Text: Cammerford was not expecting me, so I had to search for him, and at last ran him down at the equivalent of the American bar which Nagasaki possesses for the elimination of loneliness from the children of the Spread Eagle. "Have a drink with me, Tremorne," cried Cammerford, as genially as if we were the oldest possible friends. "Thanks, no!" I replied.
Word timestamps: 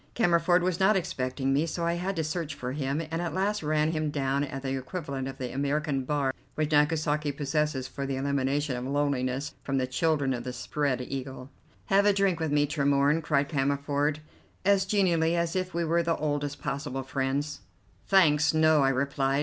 Cammerford 0.15 0.63
was 0.63 0.79
not 0.79 0.95
expecting 0.97 1.53
me, 1.53 1.67
so 1.67 1.85
I 1.85 1.93
had 1.93 2.15
to 2.15 2.23
search 2.23 2.55
for 2.55 2.71
him, 2.71 3.01
and 3.11 3.21
at 3.21 3.35
last 3.35 3.61
ran 3.61 3.91
him 3.91 4.09
down 4.09 4.43
at 4.43 4.63
the 4.63 4.75
equivalent 4.75 5.27
of 5.27 5.37
the 5.37 5.53
American 5.53 6.05
bar 6.05 6.33
which 6.55 6.71
Nagasaki 6.71 7.31
possesses 7.31 7.87
for 7.87 8.07
the 8.07 8.15
elimination 8.15 8.75
of 8.75 8.85
loneliness 8.87 9.53
from 9.61 9.77
the 9.77 9.85
children 9.85 10.33
of 10.33 10.43
the 10.43 10.53
Spread 10.53 11.01
Eagle. 11.01 11.51
"Have 11.85 12.07
a 12.07 12.13
drink 12.13 12.39
with 12.39 12.51
me, 12.51 12.65
Tremorne," 12.65 13.21
cried 13.21 13.47
Cammerford, 13.47 14.21
as 14.65 14.85
genially 14.85 15.35
as 15.35 15.55
if 15.55 15.71
we 15.75 15.85
were 15.85 16.01
the 16.01 16.17
oldest 16.17 16.59
possible 16.59 17.03
friends. 17.03 17.59
"Thanks, 18.07 18.55
no!" 18.55 18.81
I 18.81 18.89
replied. 18.89 19.39